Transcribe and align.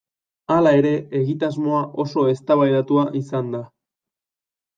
Hala 0.53 0.69
ere 0.77 0.93
egitasmoa 1.19 1.81
oso 2.05 2.25
eztabaidatua 2.33 3.05
izan 3.21 3.53
da. 3.59 3.63